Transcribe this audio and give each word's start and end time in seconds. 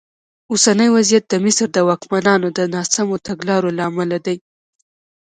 اوسنی 0.51 0.89
وضعیت 0.95 1.23
د 1.29 1.33
مصر 1.45 1.67
د 1.73 1.77
واکمنانو 1.89 2.47
د 2.57 2.59
ناسمو 2.73 3.17
تګلارو 3.27 3.69
له 3.77 3.83
امله 3.89 4.17
دی. 4.25 4.37